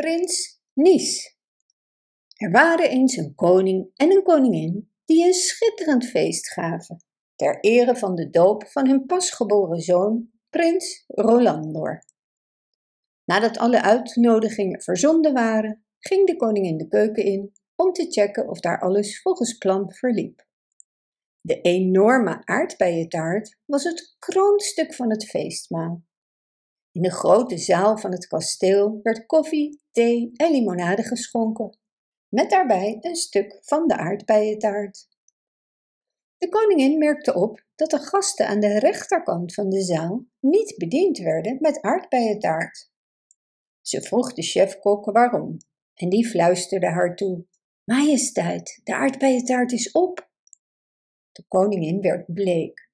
Prins 0.00 0.60
Nies. 0.72 1.36
Er 2.34 2.50
waren 2.50 2.90
eens 2.90 3.16
een 3.16 3.34
koning 3.34 3.90
en 3.94 4.10
een 4.10 4.22
koningin 4.22 4.92
die 5.04 5.26
een 5.26 5.34
schitterend 5.34 6.06
feest 6.06 6.52
gaven, 6.52 7.04
ter 7.36 7.60
ere 7.60 7.96
van 7.96 8.14
de 8.14 8.30
doop 8.30 8.66
van 8.66 8.88
hun 8.88 9.06
pasgeboren 9.06 9.80
zoon, 9.80 10.30
prins 10.50 11.04
Rolandor. 11.06 12.04
Nadat 13.24 13.58
alle 13.58 13.82
uitnodigingen 13.82 14.82
verzonden 14.82 15.32
waren, 15.32 15.84
ging 15.98 16.26
de 16.26 16.36
koningin 16.36 16.76
de 16.76 16.88
keuken 16.88 17.24
in 17.24 17.52
om 17.76 17.92
te 17.92 18.10
checken 18.10 18.48
of 18.48 18.60
daar 18.60 18.80
alles 18.80 19.20
volgens 19.22 19.58
plan 19.58 19.92
verliep. 19.92 20.46
De 21.40 21.60
enorme 21.60 22.44
aardbeientaart 22.44 23.58
was 23.64 23.84
het 23.84 24.16
kroonstuk 24.18 24.94
van 24.94 25.10
het 25.10 25.28
feestmaal. 25.28 26.02
In 26.96 27.02
de 27.02 27.10
grote 27.10 27.58
zaal 27.58 27.98
van 27.98 28.12
het 28.12 28.26
kasteel 28.26 29.00
werd 29.02 29.26
koffie, 29.26 29.82
thee 29.90 30.30
en 30.36 30.52
limonade 30.52 31.02
geschonken, 31.02 31.78
met 32.28 32.50
daarbij 32.50 32.98
een 33.00 33.16
stuk 33.16 33.58
van 33.60 33.86
de 33.86 33.96
aardbeientaart. 33.96 35.08
De 36.36 36.48
koningin 36.48 36.98
merkte 36.98 37.34
op 37.34 37.64
dat 37.74 37.90
de 37.90 37.98
gasten 37.98 38.46
aan 38.46 38.60
de 38.60 38.78
rechterkant 38.78 39.54
van 39.54 39.68
de 39.68 39.82
zaal 39.82 40.24
niet 40.40 40.74
bediend 40.76 41.18
werden 41.18 41.56
met 41.60 41.80
aardbeientaart. 41.80 42.90
Ze 43.80 44.02
vroeg 44.02 44.32
de 44.32 44.42
chefkok 44.42 45.04
waarom 45.04 45.56
en 45.94 46.08
die 46.08 46.28
fluisterde 46.28 46.86
haar 46.86 47.16
toe: 47.16 47.46
Majesteit, 47.84 48.80
de 48.84 48.94
aardbeientaart 48.94 49.72
is 49.72 49.92
op. 49.92 50.30
De 51.32 51.44
koningin 51.48 52.00
werd 52.00 52.34
bleek. 52.34 52.85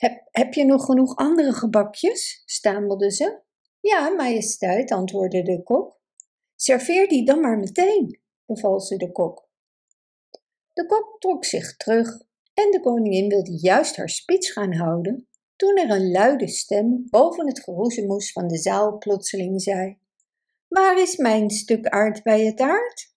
Heb, 0.00 0.28
heb 0.30 0.54
je 0.54 0.64
nog 0.64 0.84
genoeg 0.84 1.16
andere 1.16 1.52
gebakjes? 1.52 2.42
stamelde 2.44 3.10
ze. 3.10 3.40
Ja, 3.80 4.08
majesteit, 4.08 4.90
antwoordde 4.90 5.42
de 5.42 5.62
kok. 5.62 6.00
Serveer 6.56 7.08
die 7.08 7.24
dan 7.24 7.40
maar 7.40 7.58
meteen, 7.58 8.20
beval 8.46 8.80
ze 8.80 8.96
de 8.96 9.12
kok. 9.12 9.48
De 10.72 10.86
kok 10.86 11.16
trok 11.18 11.44
zich 11.44 11.76
terug 11.76 12.08
en 12.54 12.70
de 12.70 12.80
koningin 12.80 13.28
wilde 13.28 13.58
juist 13.60 13.96
haar 13.96 14.08
speech 14.08 14.52
gaan 14.52 14.74
houden, 14.74 15.28
toen 15.56 15.76
er 15.76 15.90
een 15.90 16.10
luide 16.10 16.48
stem 16.48 17.06
boven 17.10 17.46
het 17.46 17.60
geroezemoes 17.62 18.32
van 18.32 18.48
de 18.48 18.58
zaal 18.58 18.98
plotseling 18.98 19.62
zei: 19.62 19.98
Waar 20.68 21.00
is 21.00 21.16
mijn 21.16 21.50
stuk 21.50 21.86
aardbeientaart? 21.86 23.14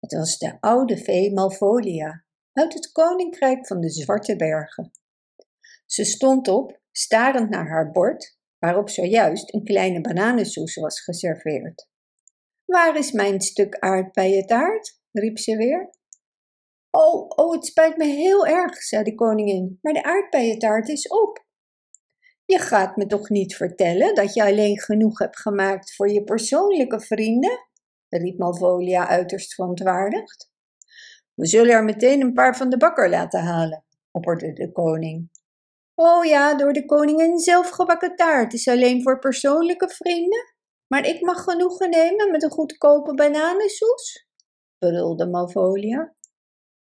Het 0.00 0.12
was 0.12 0.38
de 0.38 0.60
oude 0.60 0.96
vee 0.96 1.32
Malfolia 1.32 2.24
uit 2.52 2.74
het 2.74 2.92
koninkrijk 2.92 3.66
van 3.66 3.80
de 3.80 3.90
Zwarte 3.90 4.36
Bergen. 4.36 4.90
Ze 5.86 6.04
stond 6.04 6.48
op, 6.48 6.80
starend 6.92 7.50
naar 7.50 7.68
haar 7.68 7.90
bord, 7.90 8.38
waarop 8.58 8.90
zojuist 8.90 9.54
een 9.54 9.64
kleine 9.64 10.00
bananensoes 10.00 10.74
was 10.74 11.00
geserveerd. 11.00 11.88
Waar 12.64 12.96
is 12.96 13.12
mijn 13.12 13.40
stuk 13.40 13.78
aardbeientaart? 13.78 15.00
riep 15.12 15.38
ze 15.38 15.56
weer. 15.56 15.90
Oh, 16.90 17.28
oh, 17.28 17.52
het 17.52 17.66
spijt 17.66 17.96
me 17.96 18.04
heel 18.04 18.46
erg, 18.46 18.82
zei 18.82 19.02
de 19.02 19.14
koningin, 19.14 19.78
maar 19.82 19.92
de 19.92 20.02
aardbeientaart 20.02 20.88
is 20.88 21.08
op. 21.08 21.44
Je 22.44 22.58
gaat 22.58 22.96
me 22.96 23.06
toch 23.06 23.28
niet 23.28 23.56
vertellen 23.56 24.14
dat 24.14 24.34
je 24.34 24.42
alleen 24.44 24.80
genoeg 24.80 25.18
hebt 25.18 25.40
gemaakt 25.40 25.94
voor 25.94 26.10
je 26.10 26.24
persoonlijke 26.24 27.00
vrienden? 27.00 27.68
riep 28.08 28.38
Malvolia 28.38 29.08
uiterst 29.08 29.54
verontwaardigd. 29.54 30.50
We 31.34 31.46
zullen 31.46 31.72
er 31.72 31.84
meteen 31.84 32.20
een 32.20 32.32
paar 32.32 32.56
van 32.56 32.70
de 32.70 32.76
bakker 32.76 33.10
laten 33.10 33.40
halen, 33.40 33.84
opperde 34.10 34.52
de 34.52 34.72
koning. 34.72 35.28
Oh 35.98 36.24
ja, 36.24 36.54
door 36.54 36.72
de 36.72 36.84
koningin 36.84 37.38
zelf 37.38 37.68
gebakken 37.68 38.16
taart 38.16 38.52
is 38.52 38.68
alleen 38.68 39.02
voor 39.02 39.18
persoonlijke 39.18 39.88
vrienden. 39.88 40.54
Maar 40.86 41.06
ik 41.06 41.20
mag 41.20 41.44
genoegen 41.44 41.90
nemen 41.90 42.30
met 42.30 42.42
een 42.42 42.50
goedkope 42.50 43.14
bananensoes, 43.14 44.28
brulde 44.78 45.26
Malvolia. 45.26 46.14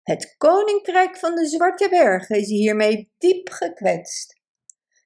Het 0.03 0.35
koninkrijk 0.39 1.17
van 1.17 1.35
de 1.35 1.47
Zwarte 1.47 1.89
Bergen 1.89 2.37
is 2.37 2.49
hiermee 2.49 3.13
diep 3.19 3.49
gekwetst. 3.49 4.41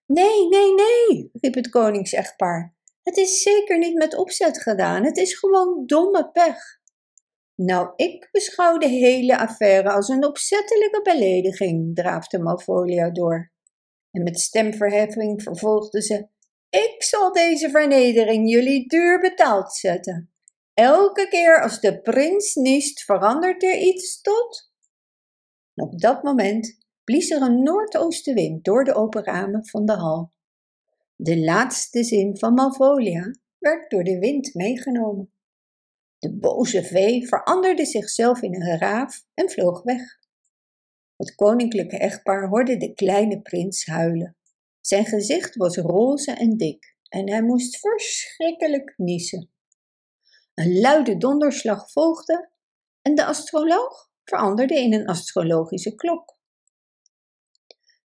Nee, 0.06 0.48
nee, 0.48 0.75
nee, 0.75 1.30
riep 1.32 1.54
het 1.54 1.69
koningsechtpaar. 1.69 2.75
Het 3.03 3.16
is 3.16 3.42
zeker 3.42 3.78
niet 3.78 3.94
met 3.94 4.16
opzet 4.16 4.62
gedaan, 4.62 5.04
het 5.04 5.16
is 5.16 5.38
gewoon 5.38 5.86
domme 5.86 6.30
pech. 6.30 6.80
Nou, 7.54 7.92
ik 7.97 8.28
beschouw 8.32 8.78
de 8.78 8.88
hele 8.88 9.38
affaire 9.38 9.91
als 9.91 10.09
een 10.09 10.26
opzettelijke 10.26 11.03
belediging, 11.03 11.94
draafde 11.94 12.38
Malvolia 12.38 13.10
door 13.10 13.54
en 14.16 14.22
met 14.22 14.41
stemverheffing 14.41 15.43
vervolgde 15.43 16.03
ze: 16.03 16.28
Ik 16.71 16.97
zal 16.99 17.32
deze 17.32 17.71
vernedering 17.71 18.50
jullie 18.50 18.88
duur 18.88 19.21
betaald 19.21 19.72
zetten. 19.72 20.31
Elke 20.75 21.28
keer 21.28 21.62
als 21.62 21.81
de 21.81 22.00
prins 22.00 22.54
niest, 22.54 23.04
verandert 23.04 23.62
er 23.62 23.78
iets 23.78 24.21
tot. 24.21 24.72
op 25.75 26.00
dat 26.00 26.22
moment 26.22 26.78
blies 27.04 27.31
er 27.31 27.43
een 27.43 27.62
noordoostenwind 27.62 28.65
door 28.65 28.84
de 28.84 28.94
open 28.94 29.25
ramen 29.25 29.66
van 29.66 29.87
de 29.87 29.93
hal. 29.93 30.33
De 31.16 31.38
laatste 31.38 32.04
zin 32.04 32.37
van 32.37 32.54
Malvolia 32.54 33.31
werd 33.59 33.91
door 33.91 34.04
de 34.04 34.19
wind 34.19 34.54
meegenomen. 34.54 35.33
De 36.19 36.34
boze 36.34 36.83
vee 36.84 37.28
veranderde 37.28 37.84
zichzelf 37.84 38.43
in 38.43 38.54
een 38.54 38.78
raaf 38.78 39.25
en 39.34 39.50
vloog 39.50 39.83
weg. 39.83 40.19
Het 41.16 41.34
koninklijke 41.34 41.99
echtpaar 41.99 42.49
hoorde 42.49 42.77
de 42.77 42.94
kleine 42.94 43.41
prins 43.41 43.87
huilen. 43.87 44.37
Zijn 44.81 45.04
gezicht 45.04 45.56
was 45.56 45.77
roze 45.77 46.32
en 46.32 46.56
dik 46.56 46.97
en 47.09 47.31
hij 47.31 47.43
moest 47.43 47.78
verschrikkelijk 47.78 48.94
niezen. 48.97 49.50
Een 50.54 50.81
luide 50.81 51.16
donderslag 51.16 51.91
volgde 51.91 52.50
en 53.03 53.15
de 53.15 53.25
astroloog 53.25 54.10
veranderde 54.25 54.75
in 54.75 54.93
een 54.93 55.06
astrologische 55.06 55.94
klok. 55.94 56.38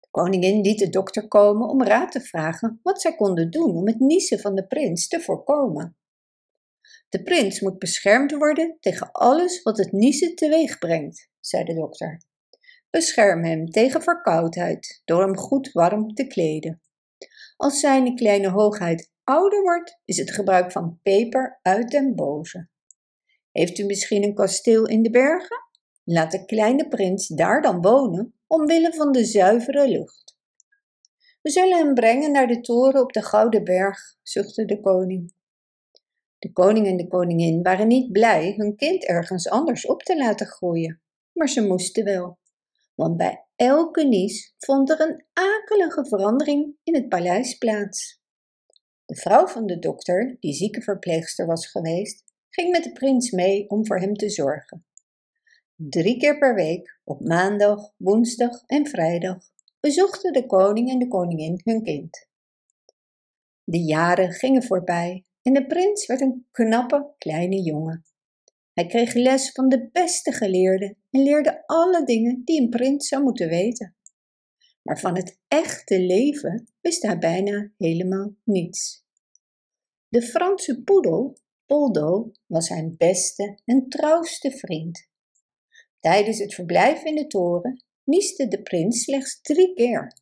De 0.00 0.08
koningin 0.10 0.60
liet 0.60 0.78
de 0.78 0.88
dokter 0.88 1.28
komen 1.28 1.68
om 1.68 1.82
raad 1.82 2.12
te 2.12 2.20
vragen 2.20 2.80
wat 2.82 3.00
zij 3.00 3.16
konden 3.16 3.50
doen 3.50 3.76
om 3.76 3.86
het 3.86 3.98
niezen 3.98 4.38
van 4.38 4.54
de 4.54 4.66
prins 4.66 5.08
te 5.08 5.20
voorkomen. 5.20 5.96
De 7.08 7.22
prins 7.22 7.60
moet 7.60 7.78
beschermd 7.78 8.32
worden 8.32 8.76
tegen 8.80 9.12
alles 9.12 9.62
wat 9.62 9.78
het 9.78 9.92
niezen 9.92 10.34
teweeg 10.34 10.78
brengt, 10.78 11.30
zei 11.40 11.64
de 11.64 11.74
dokter. 11.74 12.27
Bescherm 12.98 13.44
hem 13.44 13.70
tegen 13.70 14.02
verkoudheid 14.02 15.02
door 15.04 15.22
hem 15.22 15.36
goed 15.36 15.72
warm 15.72 16.14
te 16.14 16.26
kleden. 16.26 16.80
Als 17.56 17.80
zijn 17.80 18.16
kleine 18.16 18.48
hoogheid 18.48 19.12
ouder 19.24 19.62
wordt, 19.62 20.00
is 20.04 20.16
het 20.16 20.30
gebruik 20.30 20.72
van 20.72 20.98
peper 21.02 21.58
uit 21.62 21.90
den 21.90 22.14
boze. 22.14 22.68
Heeft 23.52 23.78
u 23.78 23.84
misschien 23.84 24.22
een 24.22 24.34
kasteel 24.34 24.86
in 24.86 25.02
de 25.02 25.10
bergen? 25.10 25.56
Laat 26.04 26.30
de 26.30 26.44
kleine 26.44 26.88
prins 26.88 27.26
daar 27.26 27.62
dan 27.62 27.80
wonen, 27.80 28.34
omwille 28.46 28.94
van 28.94 29.12
de 29.12 29.24
zuivere 29.24 29.88
lucht. 29.88 30.38
We 31.42 31.50
zullen 31.50 31.78
hem 31.78 31.94
brengen 31.94 32.32
naar 32.32 32.46
de 32.46 32.60
toren 32.60 33.00
op 33.00 33.12
de 33.12 33.22
Gouden 33.22 33.64
Berg, 33.64 33.98
zuchtte 34.22 34.64
de 34.64 34.80
koning. 34.80 35.32
De 36.38 36.52
koning 36.52 36.86
en 36.86 36.96
de 36.96 37.08
koningin 37.08 37.62
waren 37.62 37.86
niet 37.86 38.12
blij 38.12 38.54
hun 38.56 38.76
kind 38.76 39.04
ergens 39.04 39.48
anders 39.48 39.86
op 39.86 40.02
te 40.02 40.16
laten 40.16 40.46
groeien, 40.46 41.00
maar 41.32 41.48
ze 41.48 41.66
moesten 41.66 42.04
wel 42.04 42.38
want 42.98 43.16
bij 43.16 43.44
elke 43.56 44.04
nies 44.04 44.54
vond 44.58 44.90
er 44.90 45.00
een 45.00 45.24
akelige 45.32 46.06
verandering 46.06 46.76
in 46.82 46.94
het 46.94 47.08
paleis 47.08 47.54
plaats. 47.54 48.20
De 49.04 49.16
vrouw 49.16 49.46
van 49.46 49.66
de 49.66 49.78
dokter, 49.78 50.36
die 50.40 50.52
ziekenverpleegster 50.52 51.46
was 51.46 51.66
geweest, 51.66 52.24
ging 52.48 52.70
met 52.70 52.84
de 52.84 52.92
prins 52.92 53.30
mee 53.30 53.68
om 53.70 53.86
voor 53.86 53.98
hem 53.98 54.14
te 54.14 54.30
zorgen. 54.30 54.86
Drie 55.74 56.18
keer 56.18 56.38
per 56.38 56.54
week, 56.54 57.00
op 57.04 57.20
maandag, 57.20 57.92
woensdag 57.96 58.62
en 58.66 58.86
vrijdag, 58.86 59.38
bezochten 59.80 60.32
de 60.32 60.46
koning 60.46 60.90
en 60.90 60.98
de 60.98 61.08
koningin 61.08 61.60
hun 61.64 61.82
kind. 61.82 62.28
De 63.64 63.84
jaren 63.84 64.32
gingen 64.32 64.62
voorbij 64.62 65.26
en 65.42 65.52
de 65.52 65.66
prins 65.66 66.06
werd 66.06 66.20
een 66.20 66.46
knappe 66.50 67.14
kleine 67.18 67.62
jongen. 67.62 68.04
Hij 68.78 68.86
kreeg 68.86 69.14
les 69.14 69.50
van 69.50 69.68
de 69.68 69.88
beste 69.92 70.32
geleerden 70.32 70.96
en 71.10 71.22
leerde 71.22 71.66
alle 71.66 72.04
dingen 72.04 72.42
die 72.44 72.60
een 72.60 72.68
prins 72.68 73.08
zou 73.08 73.22
moeten 73.22 73.48
weten. 73.48 73.96
Maar 74.82 74.98
van 74.98 75.16
het 75.16 75.38
echte 75.48 76.00
leven 76.00 76.68
wist 76.80 77.02
hij 77.02 77.18
bijna 77.18 77.72
helemaal 77.76 78.34
niets. 78.44 79.06
De 80.08 80.22
Franse 80.22 80.82
poedel, 80.82 81.36
Poldo, 81.66 82.32
was 82.46 82.66
zijn 82.66 82.94
beste 82.96 83.58
en 83.64 83.88
trouwste 83.88 84.50
vriend. 84.50 85.08
Tijdens 86.00 86.38
het 86.38 86.54
verblijf 86.54 87.04
in 87.04 87.14
de 87.14 87.26
toren 87.26 87.84
nieste 88.04 88.48
de 88.48 88.62
prins 88.62 89.02
slechts 89.02 89.40
drie 89.40 89.74
keer. 89.74 90.12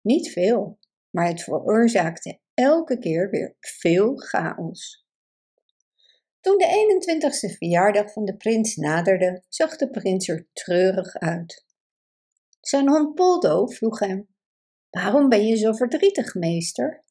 Niet 0.00 0.30
veel, 0.32 0.78
maar 1.10 1.28
het 1.28 1.42
veroorzaakte 1.42 2.40
elke 2.54 2.98
keer 2.98 3.30
weer 3.30 3.56
veel 3.60 4.16
chaos. 4.16 5.05
Toen 6.46 6.58
de 6.58 7.00
21ste 7.00 7.56
verjaardag 7.56 8.12
van 8.12 8.24
de 8.24 8.36
prins 8.36 8.76
naderde, 8.76 9.42
zag 9.48 9.76
de 9.76 9.90
prins 9.90 10.28
er 10.28 10.48
treurig 10.52 11.14
uit. 11.14 11.64
Zijn 12.60 12.88
hond 12.88 13.14
Poldo 13.14 13.66
vroeg 13.66 13.98
hem: 13.98 14.28
Waarom 14.90 15.28
ben 15.28 15.46
je 15.46 15.56
zo 15.56 15.72
verdrietig, 15.72 16.34
meester? 16.34 17.04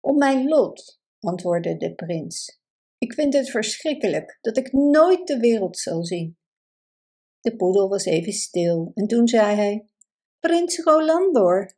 Om 0.00 0.18
mijn 0.18 0.48
lot, 0.48 1.00
antwoordde 1.20 1.76
de 1.76 1.94
prins. 1.94 2.60
Ik 2.98 3.12
vind 3.12 3.32
het 3.32 3.50
verschrikkelijk 3.50 4.38
dat 4.40 4.56
ik 4.56 4.72
nooit 4.72 5.26
de 5.26 5.38
wereld 5.38 5.78
zal 5.78 6.04
zien. 6.04 6.38
De 7.40 7.56
poedel 7.56 7.88
was 7.88 8.04
even 8.04 8.32
stil 8.32 8.90
en 8.94 9.06
toen 9.06 9.28
zei 9.28 9.56
hij: 9.56 9.88
Prins 10.38 10.78
Rolandor, 10.78 11.76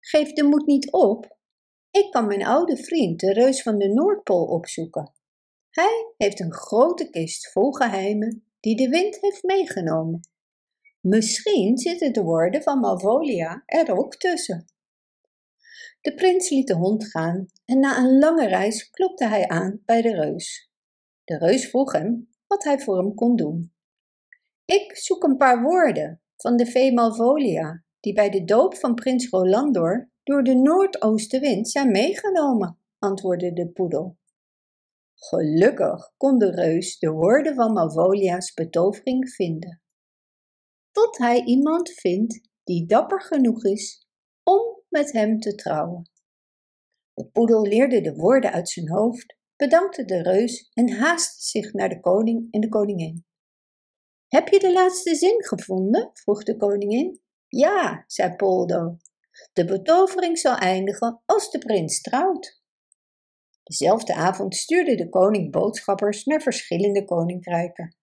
geef 0.00 0.32
de 0.32 0.44
moed 0.44 0.66
niet 0.66 0.92
op. 0.92 1.38
Ik 1.90 2.10
kan 2.10 2.26
mijn 2.26 2.44
oude 2.44 2.76
vriend, 2.76 3.20
de 3.20 3.32
reus 3.32 3.62
van 3.62 3.78
de 3.78 3.88
Noordpool, 3.88 4.44
opzoeken. 4.44 5.16
Hij 5.78 6.12
heeft 6.16 6.40
een 6.40 6.52
grote 6.52 7.10
kist 7.10 7.52
vol 7.52 7.72
geheimen 7.72 8.44
die 8.60 8.76
de 8.76 8.88
wind 8.88 9.18
heeft 9.20 9.42
meegenomen. 9.42 10.20
Misschien 11.00 11.78
zitten 11.78 12.12
de 12.12 12.22
woorden 12.22 12.62
van 12.62 12.78
Malvolia 12.78 13.62
er 13.66 13.98
ook 13.98 14.16
tussen. 14.16 14.64
De 16.00 16.14
prins 16.14 16.50
liet 16.50 16.66
de 16.66 16.74
hond 16.74 17.10
gaan 17.10 17.46
en 17.64 17.78
na 17.78 17.98
een 17.98 18.18
lange 18.18 18.46
reis 18.46 18.90
klopte 18.90 19.26
hij 19.26 19.48
aan 19.48 19.82
bij 19.84 20.02
de 20.02 20.14
reus. 20.14 20.70
De 21.24 21.38
reus 21.38 21.68
vroeg 21.68 21.92
hem 21.92 22.28
wat 22.46 22.64
hij 22.64 22.78
voor 22.78 22.96
hem 22.96 23.14
kon 23.14 23.36
doen. 23.36 23.72
Ik 24.64 24.96
zoek 24.96 25.22
een 25.22 25.36
paar 25.36 25.62
woorden 25.62 26.20
van 26.36 26.56
de 26.56 26.66
vee 26.66 26.92
Malvolia, 26.92 27.84
die 28.00 28.12
bij 28.12 28.30
de 28.30 28.44
doop 28.44 28.76
van 28.76 28.94
prins 28.94 29.28
Rolandor 29.28 30.10
door 30.22 30.42
de 30.42 30.54
noordoostenwind 30.54 31.70
zijn 31.70 31.90
meegenomen, 31.90 32.78
antwoordde 32.98 33.52
de 33.52 33.68
poedel. 33.68 34.16
Gelukkig 35.20 36.12
kon 36.16 36.38
de 36.38 36.50
reus 36.50 36.98
de 36.98 37.10
woorden 37.10 37.54
van 37.54 37.72
Malvolia's 37.72 38.54
betovering 38.54 39.30
vinden. 39.30 39.82
Tot 40.90 41.18
hij 41.18 41.44
iemand 41.44 41.90
vindt 41.90 42.40
die 42.64 42.86
dapper 42.86 43.22
genoeg 43.22 43.64
is 43.64 44.06
om 44.42 44.82
met 44.88 45.12
hem 45.12 45.40
te 45.40 45.54
trouwen. 45.54 46.10
De 47.14 47.26
poedel 47.26 47.62
leerde 47.62 48.00
de 48.00 48.14
woorden 48.14 48.52
uit 48.52 48.68
zijn 48.68 48.90
hoofd, 48.90 49.36
bedankte 49.56 50.04
de 50.04 50.22
reus 50.22 50.70
en 50.72 50.90
haastte 50.90 51.42
zich 51.42 51.72
naar 51.72 51.88
de 51.88 52.00
koning 52.00 52.48
en 52.50 52.60
de 52.60 52.68
koningin. 52.68 53.26
Heb 54.28 54.48
je 54.48 54.58
de 54.58 54.72
laatste 54.72 55.14
zin 55.14 55.44
gevonden? 55.44 56.10
vroeg 56.12 56.42
de 56.42 56.56
koningin. 56.56 57.20
Ja, 57.48 58.04
zei 58.06 58.36
Poldo. 58.36 58.96
De 59.52 59.64
betovering 59.64 60.38
zal 60.38 60.56
eindigen 60.56 61.22
als 61.24 61.50
de 61.50 61.58
prins 61.58 62.00
trouwt. 62.00 62.57
Dezelfde 63.68 64.14
avond 64.14 64.54
stuurde 64.54 64.94
de 64.94 65.08
koning 65.08 65.52
boodschappers 65.52 66.24
naar 66.24 66.40
verschillende 66.40 67.04
koninkrijken. 67.04 67.96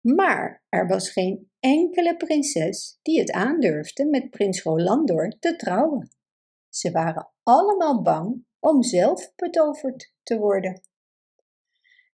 Maar 0.00 0.64
er 0.68 0.86
was 0.86 1.10
geen 1.10 1.50
enkele 1.58 2.16
prinses 2.16 2.98
die 3.02 3.18
het 3.18 3.30
aandurfde 3.30 4.06
met 4.06 4.30
prins 4.30 4.62
Rolandor 4.62 5.36
te 5.38 5.56
trouwen. 5.56 6.10
Ze 6.68 6.90
waren 6.90 7.32
allemaal 7.42 8.02
bang 8.02 8.44
om 8.58 8.82
zelf 8.82 9.32
betoverd 9.36 10.14
te 10.22 10.38
worden. 10.38 10.80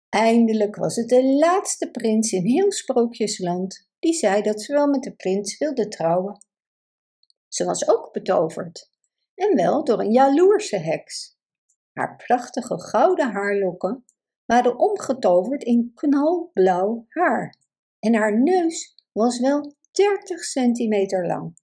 Eindelijk 0.08 0.76
was 0.76 0.96
het 0.96 1.08
de 1.08 1.24
laatste 1.24 1.90
prins 1.90 2.32
in 2.32 2.44
heel 2.44 2.72
Sprookjesland 2.72 3.88
die 3.98 4.14
zei 4.14 4.42
dat 4.42 4.62
ze 4.62 4.72
wel 4.72 4.86
met 4.86 5.02
de 5.02 5.14
prins 5.14 5.58
wilde 5.58 5.88
trouwen. 5.88 6.44
Ze 7.48 7.64
was 7.64 7.88
ook 7.88 8.12
betoverd, 8.12 8.90
en 9.34 9.56
wel 9.56 9.84
door 9.84 10.00
een 10.00 10.12
jaloerse 10.12 10.76
heks. 10.76 11.38
Haar 11.92 12.16
prachtige 12.16 12.80
gouden 12.80 13.32
haarlokken 13.32 14.04
waren 14.44 14.78
omgetoverd 14.78 15.62
in 15.62 15.92
knalblauw 15.94 17.04
haar 17.08 17.56
en 17.98 18.14
haar 18.14 18.42
neus 18.42 18.94
was 19.12 19.40
wel 19.40 19.74
30 19.90 20.44
centimeter 20.44 21.26
lang. 21.26 21.58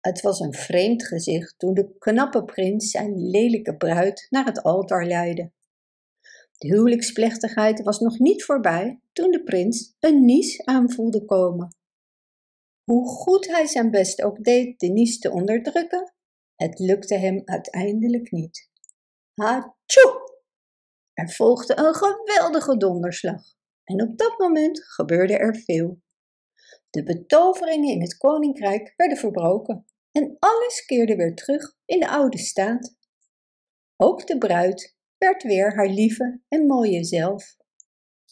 Het 0.00 0.20
was 0.20 0.40
een 0.40 0.54
vreemd 0.54 1.06
gezicht 1.06 1.58
toen 1.58 1.74
de 1.74 1.96
knappe 1.98 2.44
prins 2.44 2.90
zijn 2.90 3.30
lelijke 3.30 3.76
bruid 3.76 4.26
naar 4.30 4.44
het 4.44 4.62
altaar 4.62 5.06
leidde. 5.06 5.52
De 6.58 6.68
huwelijksplechtigheid 6.68 7.82
was 7.82 7.98
nog 7.98 8.18
niet 8.18 8.44
voorbij 8.44 9.00
toen 9.12 9.30
de 9.30 9.42
prins 9.42 9.96
een 10.00 10.24
nies 10.24 10.64
aanvoelde 10.64 11.24
komen. 11.24 11.76
Hoe 12.84 13.08
goed 13.08 13.46
hij 13.46 13.66
zijn 13.66 13.90
best 13.90 14.22
ook 14.22 14.44
deed 14.44 14.80
de 14.80 14.86
nies 14.86 15.18
te 15.18 15.30
onderdrukken, 15.30 16.14
het 16.54 16.78
lukte 16.78 17.14
hem 17.14 17.42
uiteindelijk 17.44 18.30
niet. 18.30 18.72
Hatsjoe! 19.34 20.32
Er 21.12 21.30
volgde 21.30 21.76
een 21.76 21.94
geweldige 21.94 22.76
donderslag 22.76 23.42
en 23.84 24.02
op 24.02 24.18
dat 24.18 24.38
moment 24.38 24.84
gebeurde 24.84 25.38
er 25.38 25.56
veel. 25.56 26.02
De 26.90 27.02
betoveringen 27.02 27.94
in 27.94 28.00
het 28.00 28.16
koninkrijk 28.16 28.92
werden 28.96 29.18
verbroken 29.18 29.84
en 30.10 30.36
alles 30.38 30.84
keerde 30.84 31.16
weer 31.16 31.34
terug 31.34 31.76
in 31.84 32.00
de 32.00 32.08
oude 32.08 32.38
staat. 32.38 32.96
Ook 33.96 34.26
de 34.26 34.38
bruid 34.38 34.96
werd 35.18 35.42
weer 35.42 35.74
haar 35.74 35.88
lieve 35.88 36.40
en 36.48 36.66
mooie 36.66 37.04
zelf. 37.04 37.56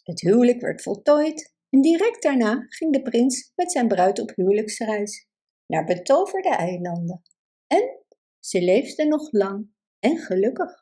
Het 0.03 0.21
huwelijk 0.21 0.61
werd 0.61 0.83
voltooid 0.83 1.55
en 1.69 1.81
direct 1.81 2.23
daarna 2.23 2.67
ging 2.69 2.93
de 2.93 3.03
prins 3.03 3.53
met 3.55 3.73
zijn 3.73 3.89
bruid 3.89 4.21
op 4.21 4.33
huwelijksreis 4.35 5.29
naar 5.67 5.85
betoverde 5.85 6.57
eilanden. 6.57 7.23
En 7.67 8.05
ze 8.39 8.63
leefden 8.63 9.09
nog 9.09 9.33
lang 9.33 9.71
en 9.99 10.19
gelukkig. 10.19 10.82